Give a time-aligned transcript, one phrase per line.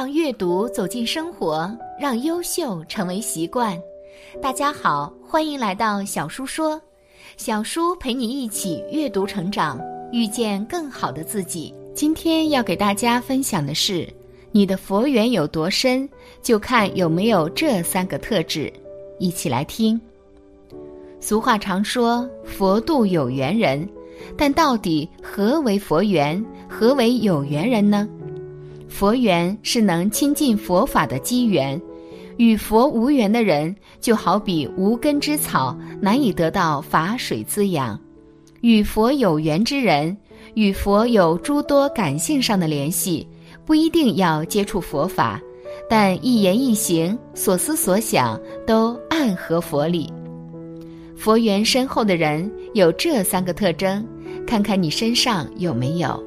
[0.00, 1.70] 让阅读走进生活，
[2.00, 3.78] 让优秀成为习惯。
[4.40, 6.80] 大家好，欢迎来到小叔说，
[7.36, 9.78] 小叔陪你一起阅读成长，
[10.10, 11.74] 遇见更好的自己。
[11.94, 14.08] 今天要给大家分享的是，
[14.52, 16.08] 你的佛缘有多深，
[16.40, 18.72] 就看有没有这三个特质。
[19.18, 20.00] 一起来听。
[21.20, 23.86] 俗话常说，佛度有缘人，
[24.34, 26.42] 但到底何为佛缘？
[26.70, 28.08] 何为有缘人呢？
[28.90, 31.80] 佛缘是能亲近佛法的机缘，
[32.36, 37.96] 与佛无缘的人，就好比无根之草，难以得到法水滋养；
[38.60, 40.14] 与佛有缘之人，
[40.54, 43.26] 与佛有诸多感性上的联系，
[43.64, 45.40] 不一定要接触佛法，
[45.88, 50.12] 但一言一行、所思所想都暗合佛理。
[51.16, 54.06] 佛缘深厚的人有这三个特征，
[54.46, 56.22] 看看你身上有没有。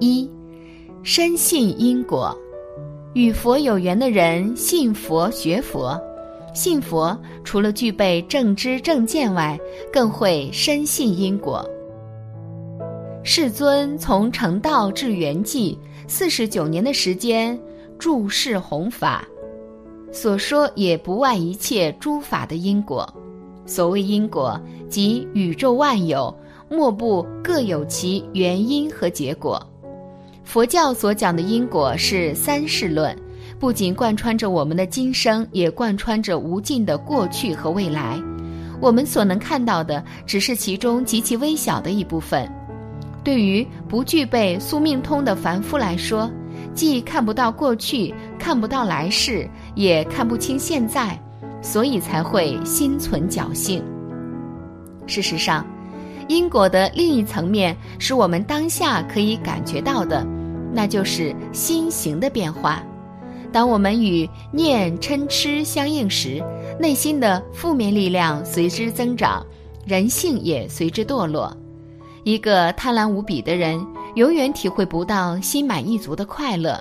[0.00, 0.30] 一。
[1.06, 2.34] 深信因果，
[3.12, 6.00] 与佛有缘的人信佛学佛，
[6.54, 9.60] 信佛除了具备正知正见外，
[9.92, 11.62] 更会深信因果。
[13.22, 15.76] 世尊从成道至圆寂
[16.08, 17.60] 四十九年的时间，
[17.98, 19.28] 注释弘法，
[20.10, 23.06] 所说也不外一切诸法的因果。
[23.66, 26.34] 所谓因果，即宇宙万有，
[26.70, 29.62] 莫不各有其原因和结果。
[30.44, 33.16] 佛教所讲的因果是三世论，
[33.58, 38.20] 不仅贯穿着我们的今生，也贯穿着无尽的过去和未来。
[38.80, 42.48] 我们所能看到的只是其中极其微小的一部分。
[43.24, 46.30] 对于不具备宿命通的凡夫来说，
[46.74, 51.18] 既看不到过去，看不到来世，也看不清现在，
[51.62, 53.82] 所以才会心存侥幸。
[55.06, 55.66] 事实上，
[56.28, 60.26] 因果的另一层面是我们当下可以感觉到的，
[60.72, 62.82] 那就是心行的变化。
[63.52, 66.42] 当我们与念嗔痴相应时，
[66.78, 69.46] 内心的负面力量随之增长，
[69.86, 71.56] 人性也随之堕落。
[72.24, 76.76] 一个贪婪无比的人，永远体会不到心满意足的快乐；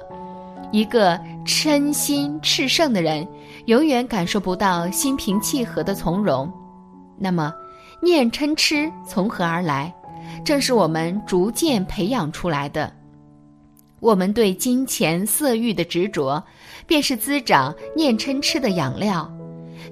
[0.71, 3.27] 一个嗔心炽盛的人，
[3.65, 6.51] 永远感受不到心平气和的从容。
[7.19, 7.53] 那么，
[8.01, 9.93] 念嗔痴从何而来？
[10.43, 12.91] 正是我们逐渐培养出来的。
[13.99, 16.43] 我们对金钱色欲的执着，
[16.85, 19.31] 便是滋长念嗔痴的养料。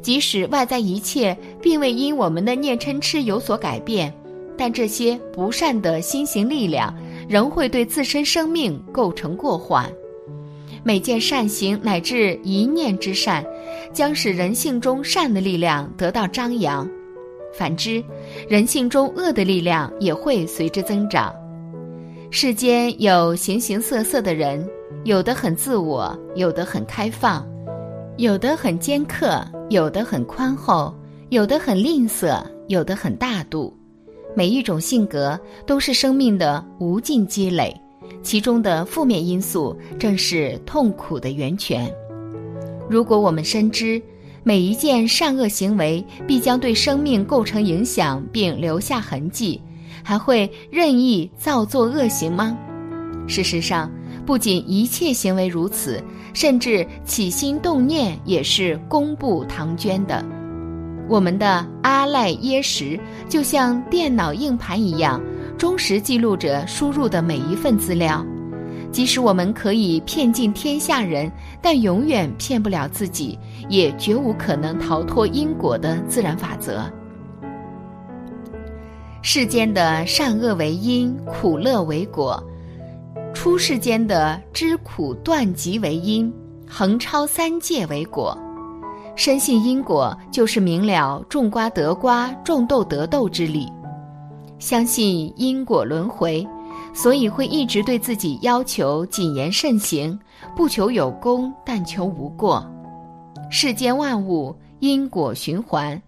[0.02, 4.13] 即使外在一切并未因我们的念嗔痴有所改变，
[4.58, 6.94] 但这些不善的心行力量，
[7.29, 9.90] 仍会对自身生命构成过患。
[10.84, 13.46] 每件善行乃至一念之善，
[13.94, 16.90] 将使人性中善的力量得到张扬。
[17.54, 18.04] 反之，
[18.48, 21.34] 人性中恶的力量也会随之增长。
[22.30, 24.66] 世间有形形色色的人，
[25.04, 27.46] 有的很自我，有的很开放，
[28.18, 30.94] 有的很尖刻，有的很宽厚，
[31.30, 33.76] 有的很吝啬，有的很大度。
[34.34, 37.76] 每一种性格都是生命的无尽积累，
[38.24, 41.94] 其中的负面因素正是痛苦的源泉。
[42.90, 44.02] 如果我们深知，
[44.44, 49.62] 每一件善恶行为必将对生命构成影响并留下痕迹，
[50.03, 52.57] 还会任意造作恶行吗？
[53.28, 53.90] 事实上，
[54.25, 56.03] 不仅一切行为如此，
[56.34, 60.25] 甚至起心动念也是公布唐捐的。
[61.08, 65.22] 我们的阿赖耶识就像电脑硬盘一样，
[65.58, 68.25] 忠实记录着输入的每一份资料。
[68.91, 71.31] 即使我们可以骗尽天下人，
[71.62, 73.38] 但永远骗不了自己，
[73.69, 76.84] 也绝无可能逃脱因果的自然法则。
[79.22, 82.38] 世间的善恶为因，苦乐为果；
[83.34, 86.34] 出世间的知苦断集为因，
[86.68, 88.38] 横超三界为果。
[89.16, 93.72] 深信因果，就是明了种瓜得瓜，种豆得豆之理。
[94.58, 96.47] 相信因果轮回。
[96.93, 100.17] 所以会一直对自己要求谨言慎行，
[100.55, 102.66] 不求有功，但求无过。
[103.49, 105.99] 世间万物因果循环，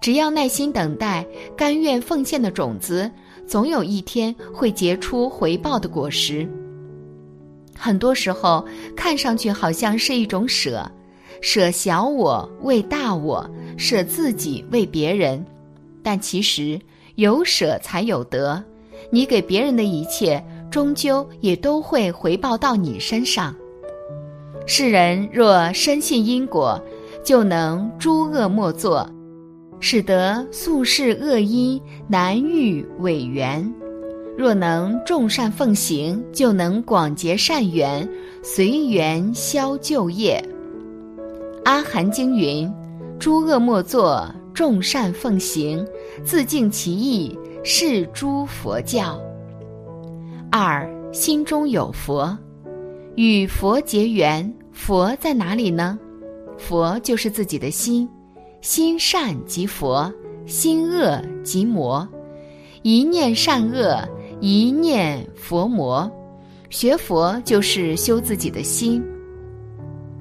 [0.00, 1.26] 只要耐心等待，
[1.56, 3.10] 甘愿奉献的种子，
[3.46, 6.48] 总有一天会结出回报的果实。
[7.76, 10.90] 很多时候，看上去好像是一种舍，
[11.40, 15.44] 舍小我为大我，舍自己为别人，
[16.02, 16.80] 但其实
[17.14, 18.62] 有舍才有得。
[19.10, 23.54] 你给别人的一切，终究也都会回报到你身上。
[24.66, 26.80] 世人若深信因果，
[27.24, 29.08] 就能诸恶莫作，
[29.80, 33.64] 使得宿世恶因难遇违缘；
[34.36, 38.06] 若能众善奉行，就能广结善缘，
[38.42, 40.42] 随缘消旧业。
[41.64, 42.70] 阿含经云
[43.18, 45.86] ：“诸恶莫作，众善奉行，
[46.24, 49.20] 自净其意，是诸佛教。”
[50.50, 52.36] 二心中有佛，
[53.16, 54.52] 与佛结缘。
[54.72, 55.98] 佛在哪里呢？
[56.56, 58.08] 佛就是自己的心，
[58.60, 60.10] 心善即佛，
[60.46, 62.08] 心恶即魔。
[62.82, 64.08] 一念善恶，
[64.40, 66.10] 一念佛魔。
[66.70, 69.02] 学佛就是修自己的心。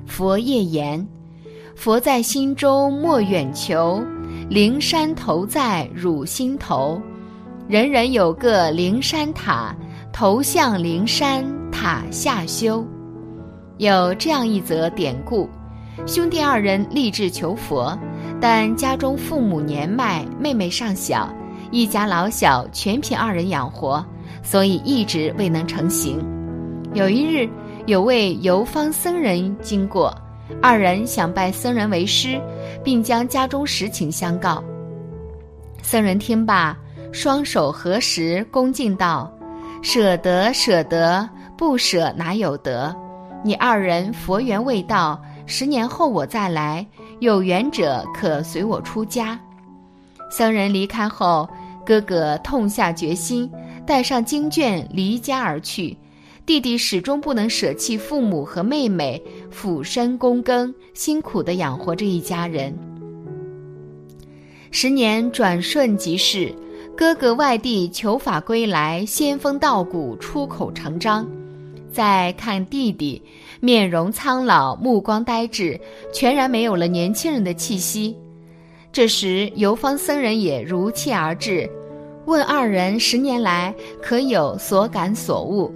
[0.06, 1.06] 佛业言
[1.76, 4.02] ：“佛在心中莫远求，
[4.50, 7.00] 灵山投在汝心头，
[7.68, 9.76] 人人有个灵山塔。”
[10.14, 12.84] 头向灵山塔下修，
[13.78, 15.48] 有这样一则典故：
[16.08, 17.96] 兄弟二人立志求佛，
[18.42, 21.32] 但家中父母年迈，妹妹尚小，
[21.70, 24.04] 一家老小全凭二人养活，
[24.42, 26.18] 所以一直未能成行。
[26.96, 27.48] 有一日，
[27.86, 30.12] 有位游方僧人经过，
[30.64, 32.42] 二人想拜僧人为师，
[32.84, 34.64] 并将家中实情相告。
[35.84, 36.76] 僧人听罢，
[37.12, 39.32] 双手合十，恭敬道。
[39.82, 42.96] 舍得舍得，不舍哪有得？
[43.44, 46.86] 你二人佛缘未到，十年后我再来，
[47.20, 49.40] 有缘者可随我出家。
[50.30, 51.48] 僧人离开后，
[51.86, 53.50] 哥哥痛下决心，
[53.86, 55.96] 带上经卷离家而去。
[56.46, 59.22] 弟弟始终不能舍弃父母和妹妹，
[59.52, 62.78] 俯身躬耕，辛苦地养活着一家人。
[64.72, 66.54] 十年转瞬即逝。
[66.98, 71.28] 哥哥外地求法归来，仙风道骨，出口成章。
[71.92, 73.22] 再看弟弟，
[73.60, 75.80] 面容苍老，目光呆滞，
[76.12, 78.16] 全然没有了年轻人的气息。
[78.92, 81.70] 这时，游方僧人也如期而至，
[82.26, 83.72] 问二人十年来
[84.02, 85.72] 可有所感所悟。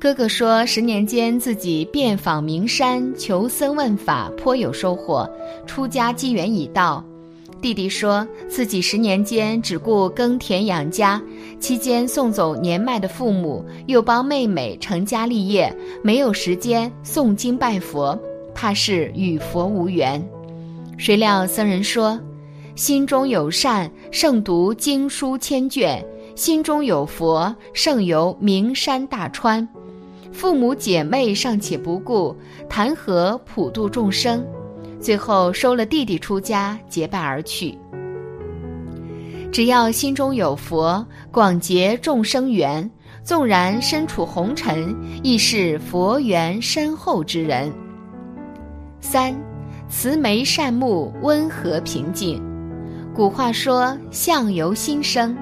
[0.00, 5.28] 哥哥说，十年间自己遍访名山，求僧问法，颇有收获，
[5.66, 7.04] 出家机缘已到。
[7.66, 11.20] 弟弟说自己十年间只顾耕田养家，
[11.58, 18.16] 期间送走年迈的父母，又帮妹妹成家立业，没有时间诵经拜佛，
[18.54, 20.24] 怕是与佛无缘。
[20.96, 22.20] 谁料僧人说
[22.76, 26.00] ：“心中有善，胜读经书千卷；
[26.36, 29.68] 心中有佛，胜游名山大川。
[30.30, 32.36] 父母姐妹尚且不顾，
[32.68, 34.46] 谈何普度众生？”
[35.00, 37.76] 最后收了弟弟出家，结拜而去。
[39.52, 42.88] 只要心中有佛，广结众生缘，
[43.22, 47.72] 纵然身处红尘，亦是佛缘深厚之人。
[49.00, 49.34] 三，
[49.88, 52.42] 慈眉善目，温和平静。
[53.14, 55.34] 古话说“相由心生”，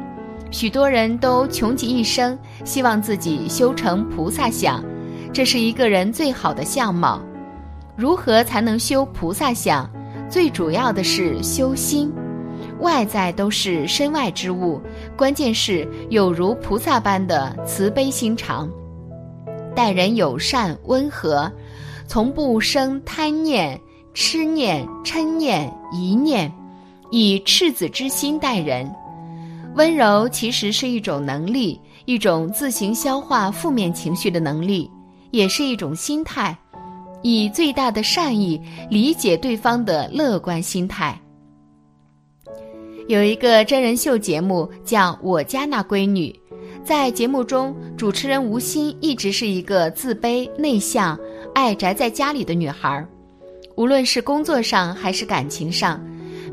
[0.52, 4.84] 许多人都穷极一生，希望自己修成菩萨相，
[5.32, 7.20] 这是一个人最好的相貌。
[7.96, 9.88] 如何才能修菩萨相？
[10.28, 12.12] 最主要的是修心，
[12.80, 14.80] 外在都是身外之物，
[15.16, 18.68] 关键是有如菩萨般的慈悲心肠，
[19.76, 21.50] 待人友善温和，
[22.08, 23.78] 从不生贪念、
[24.12, 26.52] 痴念、嗔念、疑念，
[27.10, 28.90] 以赤子之心待人。
[29.76, 34.90] 温柔其实是一种能力，一种自行消化负面情绪的能力，
[35.30, 36.56] 也是一种心态。
[37.24, 41.18] 以最大的善意理解对方的乐观心态。
[43.08, 46.28] 有一个真人秀节目叫《我家那闺女》，
[46.84, 51.18] 在节目中，主持人吴昕一直是一个自卑、内向、
[51.54, 53.06] 爱宅在家里的女孩。
[53.74, 55.98] 无论是工作上还是感情上，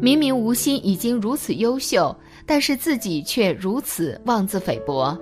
[0.02, 5.18] 明明吴昕已经如此优秀，但是自己却如此妄自菲薄。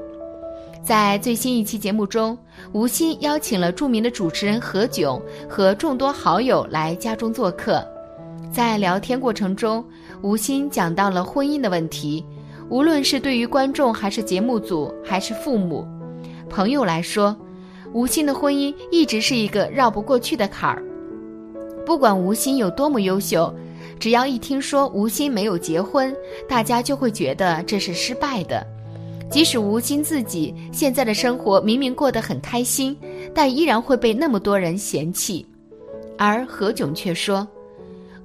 [0.84, 2.38] 在最新一期节目中，
[2.71, 7.83] 吴昕邀请了著名的主持人何炅和众多好友来家中做客。
[8.51, 9.83] 在聊天过程中，
[10.21, 12.23] 吴昕讲到了婚姻的问题。
[12.69, 15.88] 无论是对于观众，还是节目组，还是父母、
[16.47, 17.35] 朋友来说，
[17.93, 20.83] 吴昕的婚姻一直是一个绕不过去的坎儿。
[21.83, 23.51] 不管吴昕有多么优秀，
[23.99, 26.15] 只要一听说吴昕没有结婚，
[26.47, 28.63] 大家就会觉得这是失败的。
[29.29, 32.98] 即使吴昕自己现在的生活明明过得很开心，
[33.33, 35.45] 但依然会被那么多人嫌弃。
[36.17, 37.48] 而何炅却说：“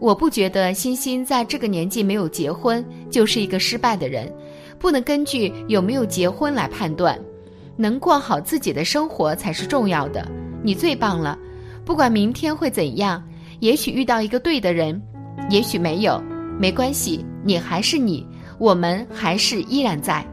[0.01, 4.33] 我不觉得欣欣在这个年纪没有结婚就是一个失败的人，
[4.79, 7.17] 不能根据有没有结婚来判断，
[7.77, 10.27] 能过好自己的生活才是重要的。
[10.63, 11.39] 你最棒了，
[11.85, 13.23] 不管明天会怎样，
[13.61, 15.01] 也许遇到一个对的人，
[15.51, 16.21] 也许没有，
[16.59, 18.27] 没关系，你还是你，
[18.59, 20.27] 我们还是依然在。”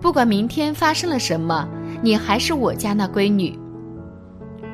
[0.00, 1.68] 不管明天发生了什么，
[2.02, 3.56] 你还是我家那闺女。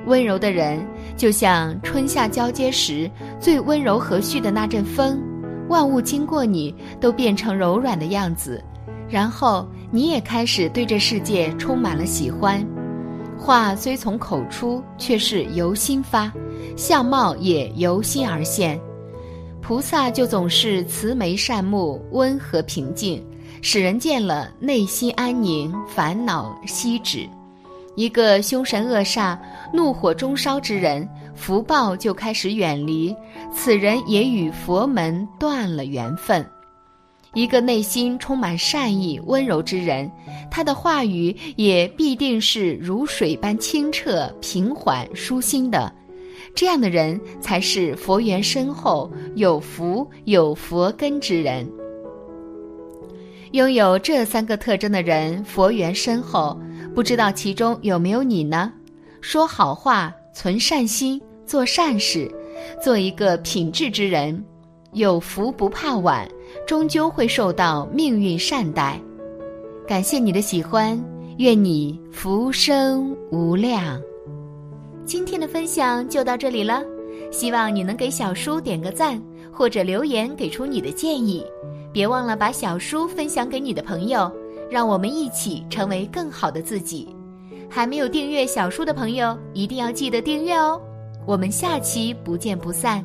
[0.06, 0.78] 温柔的人，
[1.16, 5.21] 就像春夏交接时最温柔和煦的那阵风，
[5.68, 8.62] 万物经过你都变成柔软的样子，
[9.09, 12.64] 然后你也开始对这世界充满了喜欢。
[13.37, 16.33] 话虽从口出，却是由心发，
[16.76, 18.80] 相貌也由心而现。
[19.61, 23.21] 菩萨就总是慈眉善目、温和平静，
[23.62, 27.28] 使人见了内心安宁，烦恼息止。
[27.94, 29.38] 一个凶神恶煞、
[29.72, 33.16] 怒火中烧之人，福报就开始远离，
[33.54, 36.44] 此人也与佛门断了缘分。
[37.32, 40.10] 一个内心充满善意、温柔之人，
[40.50, 45.92] 他的话语也必定是如水般清澈、平缓、舒心的。
[46.54, 51.66] 这样的人才是佛缘深厚、有福有佛根之人。
[53.56, 56.60] 拥有这三个特征的人，佛缘深厚。
[56.94, 58.70] 不知道其中有没有你呢？
[59.22, 62.30] 说好话，存善心，做善事，
[62.82, 64.44] 做一个品质之人，
[64.92, 66.28] 有福不怕晚，
[66.66, 69.00] 终究会受到命运善待。
[69.88, 71.02] 感谢你的喜欢，
[71.38, 73.98] 愿你福生无量。
[75.06, 76.82] 今天的分享就到这里了，
[77.30, 79.18] 希望你能给小叔点个赞，
[79.50, 81.42] 或者留言给出你的建议。
[81.96, 84.30] 别忘了把小书分享给你的朋友。
[84.70, 87.08] 让我们一起成为更好的自己。
[87.70, 90.78] 还没有订阅小书的朋友，一定要记得订阅哦。
[91.24, 93.02] 我们下期不见不散。